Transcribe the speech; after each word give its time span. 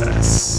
process. 0.00 0.49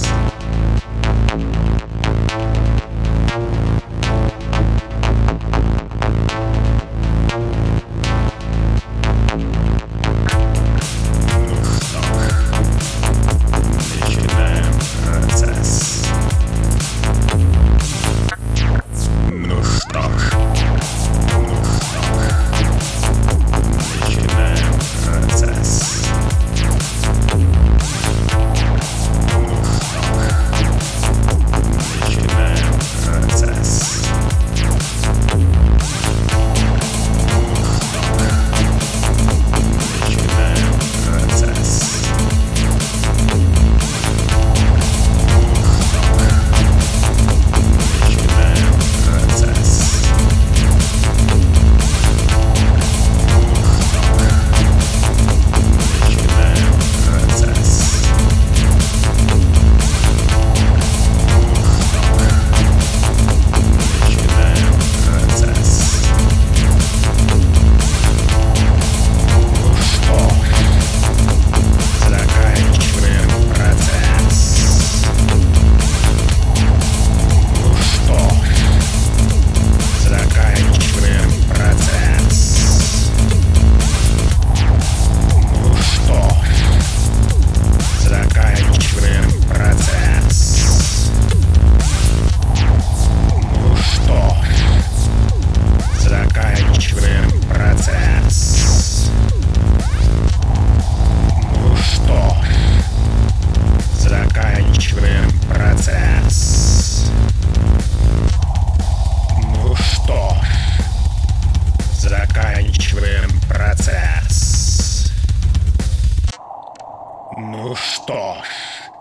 Ну 117.43 117.73
что 117.73 118.35
ж, 118.43 118.91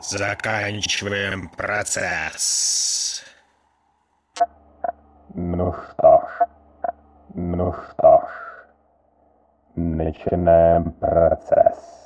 заканчиваем 0.00 1.48
процесс. 1.48 3.24
Ну 5.34 5.72
что 5.72 6.28
ж, 6.28 6.46
ну 7.34 7.72
что 7.72 8.20
ж, 8.20 8.30
начинаем 9.74 10.92
процесс. 10.92 11.99